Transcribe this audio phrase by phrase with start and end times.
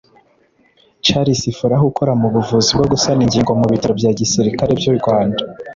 [1.05, 5.41] Charles Furaha ukora mu buvuzi bwo gusana ingingo mu bitaro bya Gisirikare by’u Rwanda